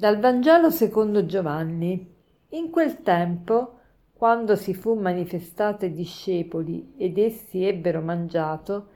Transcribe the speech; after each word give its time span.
Dal 0.00 0.18
Vangelo 0.18 0.70
secondo 0.70 1.26
Giovanni. 1.26 2.10
In 2.52 2.70
quel 2.70 3.02
tempo, 3.02 3.80
quando 4.14 4.56
si 4.56 4.72
fu 4.72 4.94
manifestato 4.94 5.84
ai 5.84 5.92
discepoli 5.92 6.94
ed 6.96 7.18
essi 7.18 7.66
ebbero 7.66 8.00
mangiato, 8.00 8.86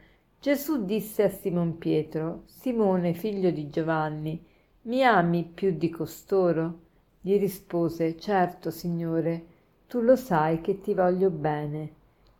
Gesù 0.40 0.86
disse 0.86 1.24
a 1.24 1.28
Simon 1.28 1.76
Pietro, 1.76 2.44
Simone, 2.46 3.12
figlio 3.12 3.50
di 3.50 3.68
Giovanni, 3.68 4.42
mi 4.84 5.04
ami 5.04 5.44
più 5.44 5.76
di 5.76 5.90
costoro? 5.90 6.78
Gli 7.20 7.38
rispose, 7.38 8.18
certo, 8.18 8.70
Signore, 8.70 9.44
tu 9.86 10.00
lo 10.00 10.16
sai 10.16 10.62
che 10.62 10.80
ti 10.80 10.94
voglio 10.94 11.28
bene. 11.28 11.90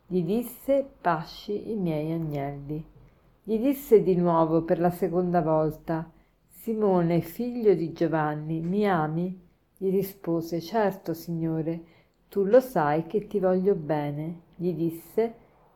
Gli 0.07 0.23
disse, 0.23 0.83
pasci 1.01 1.69
i 1.69 1.75
miei 1.75 2.11
agnelli. 2.11 2.83
Gli 3.43 3.59
disse 3.59 4.01
di 4.01 4.15
nuovo 4.15 4.63
per 4.63 4.79
la 4.79 4.89
seconda 4.89 5.41
volta, 5.41 6.09
Simone, 6.65 7.21
figlio 7.21 7.75
di 7.75 7.93
Giovanni, 7.93 8.59
mi 8.59 8.89
ami? 8.89 9.39
Gli 9.77 9.91
rispose, 9.91 10.59
certo, 10.61 11.13
Signore, 11.13 11.83
tu 12.27 12.43
lo 12.43 12.59
sai 12.59 13.05
che 13.05 13.27
ti 13.27 13.39
voglio 13.39 13.75
bene. 13.75 14.39
Gli 14.55 14.73
disse, 14.73 15.31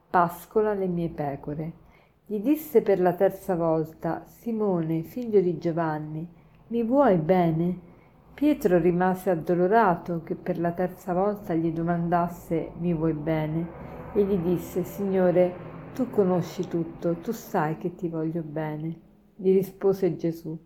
pascola 0.09 0.73
le 0.73 0.87
mie 0.87 1.09
pecore. 1.09 1.73
Gli 2.25 2.39
disse 2.39 2.81
per 2.81 2.99
la 2.99 3.13
terza 3.13 3.55
volta, 3.55 4.23
Simone, 4.25 5.03
figlio 5.03 5.39
di 5.41 5.59
Giovanni, 5.59 6.27
mi 6.69 6.83
vuoi 6.83 7.17
bene? 7.17 7.79
Pietro 8.33 8.79
rimase 8.79 9.29
addolorato 9.29 10.23
che 10.23 10.33
per 10.33 10.59
la 10.59 10.71
terza 10.71 11.13
volta 11.13 11.53
gli 11.53 11.71
domandasse 11.71 12.71
mi 12.79 12.95
vuoi 12.95 13.13
bene 13.13 13.67
e 14.15 14.23
gli 14.23 14.37
disse, 14.37 14.83
Signore, 14.83 15.53
tu 15.93 16.09
conosci 16.09 16.67
tutto, 16.67 17.13
tu 17.17 17.31
sai 17.31 17.77
che 17.77 17.93
ti 17.93 18.07
voglio 18.09 18.41
bene. 18.41 19.01
Gli 19.35 19.53
rispose 19.53 20.15
Gesù, 20.15 20.59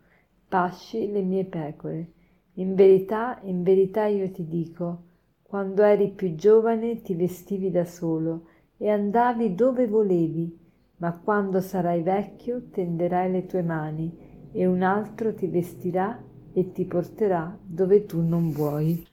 pasci 0.53 1.11
le 1.11 1.23
mie 1.23 1.45
pecore. 1.45 2.11
In 2.57 2.75
verità, 2.75 3.39
in 3.41 3.63
verità 3.63 4.05
io 4.05 4.29
ti 4.29 4.45
dico, 4.47 5.01
quando 5.41 5.81
eri 5.81 6.11
più 6.11 6.35
giovane 6.35 7.01
ti 7.01 7.15
vestivi 7.15 7.71
da 7.71 7.85
solo 7.85 8.49
e 8.77 8.87
andavi 8.87 9.55
dove 9.55 9.87
volevi, 9.87 10.55
ma 10.97 11.11
quando 11.17 11.59
sarai 11.59 12.03
vecchio 12.03 12.69
tenderai 12.69 13.31
le 13.31 13.47
tue 13.47 13.63
mani 13.63 14.15
e 14.51 14.67
un 14.67 14.83
altro 14.83 15.33
ti 15.33 15.47
vestirà 15.47 16.23
e 16.53 16.71
ti 16.71 16.85
porterà 16.85 17.57
dove 17.59 18.05
tu 18.05 18.21
non 18.21 18.51
vuoi. 18.51 19.03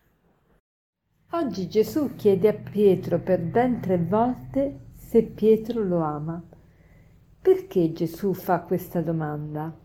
Oggi 1.30 1.68
Gesù 1.68 2.16
chiede 2.16 2.48
a 2.48 2.52
Pietro 2.52 3.18
per 3.18 3.40
ben 3.40 3.80
tre 3.80 3.96
volte 3.96 4.88
se 4.92 5.22
Pietro 5.22 5.82
lo 5.82 6.00
ama. 6.00 6.44
Perché 7.40 7.92
Gesù 7.92 8.34
fa 8.34 8.60
questa 8.60 9.00
domanda? 9.00 9.79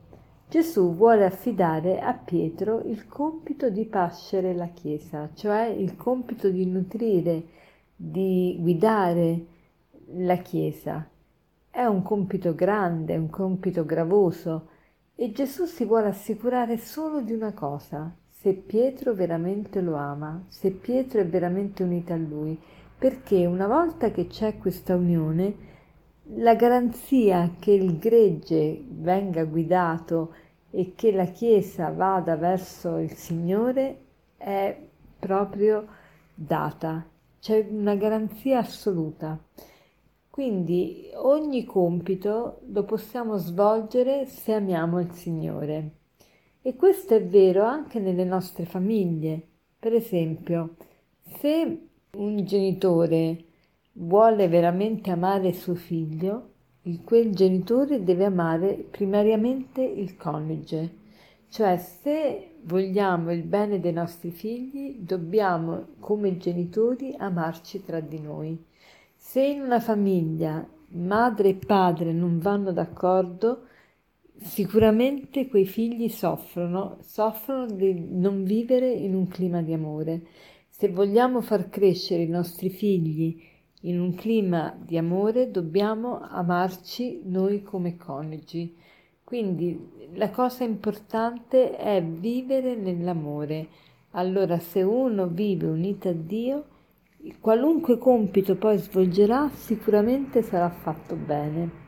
Gesù 0.55 0.95
vuole 0.95 1.25
affidare 1.25 1.99
a 1.99 2.13
Pietro 2.13 2.79
il 2.85 3.09
compito 3.09 3.69
di 3.69 3.83
pascere 3.83 4.53
la 4.53 4.67
Chiesa, 4.67 5.29
cioè 5.33 5.65
il 5.65 5.97
compito 5.97 6.49
di 6.49 6.65
nutrire, 6.65 7.43
di 7.93 8.55
guidare 8.57 9.45
la 10.13 10.37
Chiesa. 10.37 11.05
È 11.69 11.83
un 11.83 12.01
compito 12.03 12.55
grande, 12.55 13.17
un 13.17 13.29
compito 13.29 13.83
gravoso 13.83 14.69
e 15.13 15.33
Gesù 15.33 15.65
si 15.65 15.83
vuole 15.83 16.07
assicurare 16.07 16.77
solo 16.77 17.19
di 17.19 17.33
una 17.33 17.51
cosa, 17.51 18.15
se 18.29 18.53
Pietro 18.53 19.13
veramente 19.13 19.81
lo 19.81 19.95
ama, 19.95 20.41
se 20.47 20.71
Pietro 20.71 21.19
è 21.19 21.27
veramente 21.27 21.83
unito 21.83 22.13
a 22.13 22.15
lui, 22.15 22.57
perché 22.97 23.45
una 23.45 23.67
volta 23.67 24.09
che 24.09 24.27
c'è 24.27 24.57
questa 24.57 24.95
unione, 24.95 25.73
la 26.37 26.55
garanzia 26.55 27.55
che 27.59 27.71
il 27.71 27.97
gregge 27.97 28.81
venga 28.87 29.43
guidato 29.43 30.31
e 30.75 30.91
che 30.93 31.13
la 31.13 31.27
Chiesa 31.27 31.89
vada 31.89 32.35
verso 32.35 32.97
il 32.97 33.13
Signore 33.13 33.99
è 34.35 34.77
proprio 35.17 35.87
data, 36.33 37.07
c'è 37.39 37.65
una 37.69 37.95
garanzia 37.95 38.59
assoluta. 38.59 39.41
Quindi 40.29 41.09
ogni 41.13 41.63
compito 41.63 42.59
lo 42.65 42.83
possiamo 42.83 43.37
svolgere 43.37 44.25
se 44.25 44.51
amiamo 44.51 44.99
il 44.99 45.11
Signore. 45.11 45.91
E 46.61 46.75
questo 46.75 47.15
è 47.15 47.23
vero 47.23 47.63
anche 47.63 47.99
nelle 47.99 48.25
nostre 48.25 48.65
famiglie. 48.65 49.41
Per 49.79 49.93
esempio, 49.93 50.75
se 51.39 51.87
un 52.17 52.43
genitore 52.43 53.45
vuole 53.93 54.49
veramente 54.49 55.09
amare 55.09 55.53
suo 55.53 55.75
figlio, 55.75 56.54
quel 57.03 57.33
genitore 57.33 58.03
deve 58.03 58.25
amare 58.25 58.73
primariamente 58.73 59.81
il 59.81 60.15
coniuge. 60.15 61.03
Cioè, 61.49 61.77
se 61.77 62.57
vogliamo 62.63 63.31
il 63.31 63.43
bene 63.43 63.79
dei 63.79 63.93
nostri 63.93 64.29
figli, 64.29 64.97
dobbiamo 64.99 65.87
come 65.99 66.37
genitori 66.37 67.15
amarci 67.17 67.83
tra 67.83 67.99
di 67.99 68.19
noi. 68.19 68.63
Se 69.15 69.41
in 69.41 69.61
una 69.61 69.79
famiglia 69.79 70.67
madre 70.89 71.49
e 71.49 71.55
padre 71.55 72.13
non 72.13 72.39
vanno 72.39 72.71
d'accordo, 72.71 73.63
sicuramente 74.37 75.47
quei 75.47 75.65
figli 75.65 76.09
soffrono, 76.09 76.97
soffrono 77.01 77.65
di 77.65 78.05
non 78.11 78.43
vivere 78.43 78.91
in 78.91 79.15
un 79.15 79.27
clima 79.27 79.61
di 79.61 79.73
amore. 79.73 80.27
Se 80.69 80.89
vogliamo 80.89 81.41
far 81.41 81.69
crescere 81.69 82.23
i 82.23 82.27
nostri 82.27 82.69
figli 82.69 83.41
in 83.81 83.99
un 83.99 84.15
clima 84.15 84.75
di 84.77 84.97
amore 84.97 85.51
dobbiamo 85.51 86.19
amarci 86.19 87.21
noi 87.25 87.61
come 87.61 87.97
coniugi. 87.97 88.75
Quindi 89.23 90.09
la 90.13 90.29
cosa 90.29 90.63
importante 90.63 91.75
è 91.75 92.01
vivere 92.03 92.75
nell'amore. 92.75 93.67
Allora 94.11 94.59
se 94.59 94.81
uno 94.81 95.27
vive 95.27 95.67
unito 95.67 96.09
a 96.09 96.13
Dio, 96.13 96.65
qualunque 97.39 97.97
compito 97.97 98.55
poi 98.55 98.77
svolgerà 98.77 99.49
sicuramente 99.49 100.41
sarà 100.41 100.69
fatto 100.69 101.15
bene. 101.15 101.83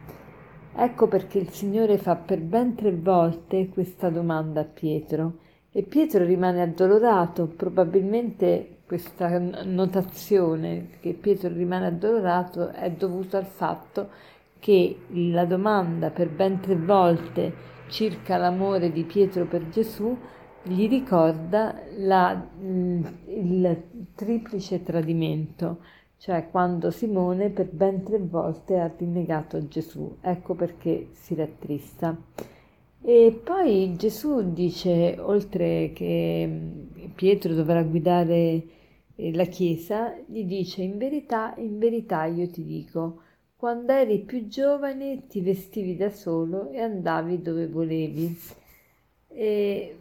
Ecco 0.76 1.08
perché 1.08 1.40
il 1.40 1.50
Signore 1.50 1.98
fa 1.98 2.16
per 2.16 2.42
ben 2.42 2.76
tre 2.76 2.92
volte 2.92 3.70
questa 3.70 4.10
domanda 4.10 4.62
a 4.62 4.66
Pietro 4.66 5.40
e 5.72 5.84
Pietro 5.84 6.24
rimane 6.24 6.62
addolorato, 6.62 7.48
probabilmente 7.48 8.77
questa 8.88 9.38
notazione 9.66 10.88
che 11.02 11.12
Pietro 11.12 11.50
rimane 11.50 11.88
addolorato 11.88 12.70
è 12.70 12.90
dovuta 12.90 13.38
al 13.38 13.46
fatto 13.46 14.08
che 14.60 15.00
la 15.10 15.44
domanda 15.44 16.10
per 16.10 16.30
ben 16.30 16.62
tre 16.62 16.78
volte 16.78 17.54
circa 17.90 18.38
l'amore 18.38 18.92
di 18.94 19.04
Pietro 19.04 19.46
per 19.46 19.68
Gesù 19.68 20.18
gli 20.64 20.88
ricorda 20.88 21.76
la, 21.98 22.48
il 22.60 23.84
triplice 24.16 24.84
tradimento, 24.84 25.80
cioè 26.18 26.48
quando 26.50 26.90
Simone 26.90 27.50
per 27.50 27.70
ben 27.70 28.04
tre 28.04 28.20
volte 28.20 28.80
ha 28.80 28.92
rinnegato 28.96 29.68
Gesù. 29.68 30.18
Ecco 30.22 30.56
perché 30.56 31.10
si 31.12 31.36
rattrista. 31.36 32.16
E 33.02 33.40
poi 33.42 33.96
Gesù 33.96 34.52
dice, 34.54 35.18
oltre 35.20 35.92
che 35.94 36.50
Pietro 37.16 37.54
dovrà 37.54 37.84
guidare 37.84 38.64
la 39.18 39.46
Chiesa 39.46 40.16
gli 40.26 40.44
dice 40.44 40.84
in 40.84 40.98
verità, 40.98 41.56
in 41.58 41.80
verità 41.80 42.26
io 42.26 42.50
ti 42.50 42.64
dico, 42.64 43.22
quando 43.56 43.92
eri 43.92 44.20
più 44.20 44.48
giovane 44.48 45.26
ti 45.28 45.42
vestivi 45.42 45.96
da 45.96 46.10
solo 46.10 46.70
e 46.70 46.80
andavi 46.80 47.42
dove 47.42 47.68
volevi. 47.68 48.38
E 49.30 49.98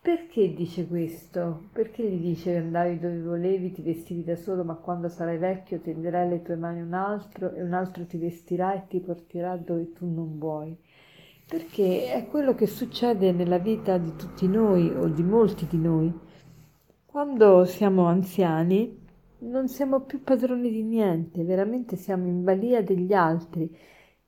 perché 0.00 0.52
dice 0.52 0.86
questo? 0.86 1.68
Perché 1.72 2.02
gli 2.02 2.20
dice 2.20 2.52
che 2.52 2.58
andavi 2.58 2.98
dove 2.98 3.20
volevi, 3.20 3.72
ti 3.72 3.82
vestivi 3.82 4.24
da 4.24 4.36
solo, 4.36 4.64
ma 4.64 4.74
quando 4.74 5.08
sarai 5.08 5.38
vecchio 5.38 5.80
tenderai 5.80 6.28
le 6.28 6.42
tue 6.42 6.56
mani 6.56 6.80
a 6.80 6.84
un 6.84 6.92
altro 6.92 7.52
e 7.54 7.62
un 7.62 7.72
altro 7.72 8.04
ti 8.04 8.18
vestirà 8.18 8.74
e 8.74 8.86
ti 8.88 9.00
porterà 9.00 9.56
dove 9.56 9.92
tu 9.92 10.06
non 10.06 10.38
vuoi? 10.38 10.76
Perché 11.46 12.12
è 12.12 12.26
quello 12.26 12.54
che 12.54 12.66
succede 12.66 13.32
nella 13.32 13.58
vita 13.58 13.96
di 13.96 14.14
tutti 14.16 14.46
noi 14.46 14.90
o 14.90 15.08
di 15.08 15.22
molti 15.22 15.66
di 15.66 15.78
noi 15.78 16.12
quando 17.10 17.64
siamo 17.64 18.04
anziani 18.04 19.06
non 19.38 19.66
siamo 19.66 20.00
più 20.00 20.22
padroni 20.22 20.70
di 20.70 20.82
niente, 20.82 21.42
veramente 21.42 21.96
siamo 21.96 22.26
in 22.26 22.44
balia 22.44 22.82
degli 22.82 23.14
altri. 23.14 23.74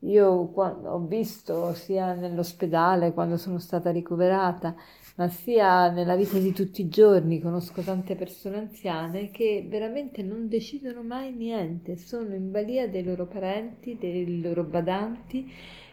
Io 0.05 0.27
ho 0.27 0.99
visto 1.07 1.75
sia 1.75 2.15
nell'ospedale 2.15 3.13
quando 3.13 3.37
sono 3.37 3.59
stata 3.59 3.91
ricoverata, 3.91 4.75
ma 5.17 5.29
sia 5.29 5.91
nella 5.91 6.17
vita 6.17 6.39
di 6.39 6.53
tutti 6.53 6.81
i 6.81 6.89
giorni, 6.89 7.39
conosco 7.41 7.83
tante 7.83 8.17
persone 8.17 8.57
anziane 8.57 9.31
che 9.31 9.67
veramente 9.69 10.23
non 10.23 10.49
decidono 10.49 11.03
mai 11.03 11.35
niente, 11.35 11.97
sono 11.99 12.35
in 12.35 12.51
balia 12.51 12.89
dei 12.89 13.05
loro 13.05 13.27
parenti, 13.27 13.99
dei 13.99 14.41
loro 14.41 14.65
badanti 14.65 15.53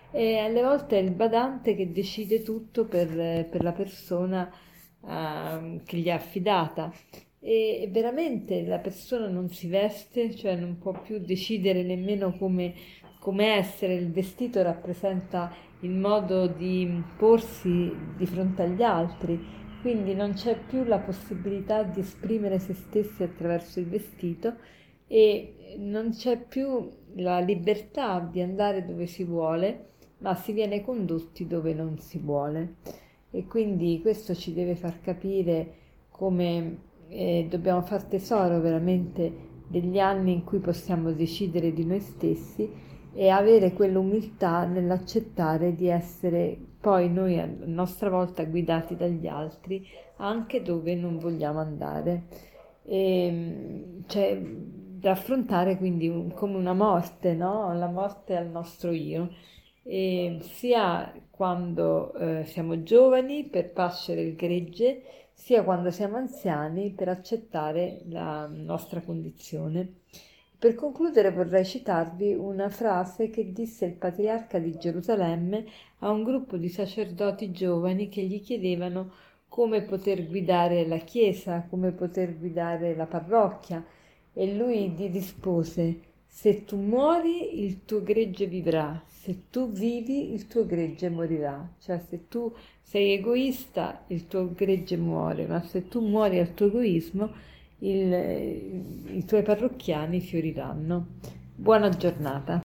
e 0.10 0.38
alle 0.38 0.64
volte 0.64 0.98
è 0.98 1.02
il 1.02 1.12
badante 1.12 1.76
che 1.76 1.92
decide 1.92 2.42
tutto 2.44 2.86
per, 2.86 3.10
per 3.50 3.62
la 3.62 3.74
persona 3.74 4.50
uh, 5.02 5.82
che 5.84 5.98
gli 5.98 6.06
è 6.06 6.12
affidata. 6.12 6.92
E 7.40 7.88
veramente 7.92 8.66
la 8.66 8.80
persona 8.80 9.28
non 9.28 9.50
si 9.50 9.68
veste, 9.68 10.36
cioè 10.36 10.56
non 10.56 10.78
può 10.80 10.92
più 11.00 11.20
decidere 11.20 11.84
nemmeno 11.84 12.36
come, 12.38 12.74
come 13.20 13.54
essere, 13.54 13.94
il 13.94 14.12
vestito 14.12 14.62
rappresenta 14.62 15.54
il 15.82 15.92
modo 15.92 16.48
di 16.48 17.04
porsi 17.18 17.94
di 18.18 18.26
fronte 18.26 18.64
agli 18.64 18.82
altri, 18.82 19.40
quindi 19.82 20.16
non 20.16 20.34
c'è 20.34 20.58
più 20.60 20.84
la 20.84 21.00
possibilità 21.00 21.84
di 21.84 22.00
esprimere 22.00 22.60
se 22.60 22.74
stessi 22.74 23.24
attraverso 23.24 23.80
il 23.80 23.88
vestito 23.88 24.56
e 25.08 25.76
non 25.78 26.10
c'è 26.10 26.38
più 26.38 26.90
la 27.16 27.40
libertà 27.40 28.20
di 28.20 28.42
andare 28.42 28.84
dove 28.86 29.06
si 29.06 29.24
vuole, 29.24 29.90
ma 30.20 30.36
si 30.36 30.52
viene 30.52 30.84
condotti 30.84 31.46
dove 31.46 31.74
non 31.74 32.00
si 32.00 32.18
vuole. 32.18 32.76
E 33.32 33.46
quindi 33.46 34.00
questo 34.02 34.34
ci 34.34 34.54
deve 34.54 34.76
far 34.76 35.02
capire 35.02 35.74
come 36.10 36.78
eh, 37.10 37.48
dobbiamo 37.50 37.82
far 37.82 38.04
tesoro 38.04 38.60
veramente 38.60 39.46
degli 39.68 40.00
anni 40.00 40.34
in 40.34 40.44
cui 40.44 40.60
possiamo 40.60 41.12
decidere 41.12 41.74
di 41.74 41.86
noi 41.86 42.00
stessi 42.00 42.70
e 43.14 43.30
avere 43.30 43.74
quell'umiltà 43.74 44.66
nell'accettare 44.66 45.76
di 45.76 45.88
essere 45.88 46.58
poi 46.80 47.12
noi 47.12 47.40
a 47.40 47.50
nostra 47.66 48.10
volta 48.10 48.44
guidati 48.46 48.96
dagli 48.96 49.28
altri 49.28 49.86
anche 50.18 50.62
dove 50.62 50.96
non 50.96 51.18
vogliamo 51.18 51.60
andare. 51.60 52.24
E, 52.84 54.04
cioè, 54.08 54.40
da 54.40 55.12
affrontare 55.12 55.78
quindi 55.78 56.08
un, 56.08 56.32
come 56.34 56.56
una 56.56 56.74
morte, 56.74 57.34
no? 57.34 57.74
la 57.74 57.88
morte 57.88 58.36
al 58.36 58.48
nostro 58.48 58.92
io, 58.92 59.30
e 59.88 60.40
sia 60.42 61.14
quando 61.32 62.14
eh, 62.14 62.44
siamo 62.46 62.84
giovani 62.84 63.46
per 63.46 63.72
pascere 63.72 64.22
il 64.22 64.36
gregge, 64.36 65.02
sia 65.32 65.64
quando 65.64 65.92
siamo 65.92 66.18
anziani 66.18 66.92
per 66.92 67.08
accettare 67.08 68.02
la 68.10 68.48
nostra 68.48 69.02
condizione. 69.02 70.02
Per 70.60 70.76
concludere 70.76 71.32
vorrei 71.32 71.64
citarvi 71.64 72.34
una 72.34 72.70
frase 72.70 73.30
che 73.30 73.54
disse 73.54 73.86
il 73.86 73.94
patriarca 73.94 74.60
di 74.60 74.76
Gerusalemme 74.78 75.66
a 76.00 76.10
un 76.10 76.24
gruppo 76.24 76.58
di 76.58 76.68
sacerdoti 76.68 77.52
giovani 77.52 78.10
che 78.10 78.24
gli 78.24 78.42
chiedevano 78.42 79.12
come 79.48 79.84
poter 79.84 80.28
guidare 80.28 80.86
la 80.86 80.98
Chiesa, 80.98 81.66
come 81.70 81.92
poter 81.92 82.38
guidare 82.38 82.96
la 82.96 83.06
parrocchia 83.06 83.86
e 84.34 84.54
lui 84.56 84.90
gli 84.90 85.10
rispose 85.12 86.00
se 86.40 86.66
tu 86.66 86.78
muori 86.78 87.64
il 87.64 87.84
tuo 87.84 88.04
gregge 88.04 88.46
vivrà, 88.46 89.02
se 89.08 89.50
tu 89.50 89.72
vivi 89.72 90.34
il 90.34 90.46
tuo 90.46 90.68
gregge 90.68 91.10
morirà, 91.10 91.68
cioè 91.80 92.00
se 92.08 92.28
tu 92.28 92.54
sei 92.84 93.14
egoista 93.14 94.04
il 94.10 94.28
tuo 94.28 94.54
gregge 94.54 94.98
muore, 94.98 95.48
ma 95.48 95.64
se 95.64 95.88
tu 95.88 96.00
muori 96.00 96.38
al 96.38 96.54
tuo 96.54 96.68
egoismo 96.68 97.32
il, 97.80 98.14
i 99.16 99.26
tuoi 99.26 99.42
parrocchiani 99.42 100.22
fioriranno. 100.22 101.08
Buona 101.56 101.90
giornata. 101.90 102.67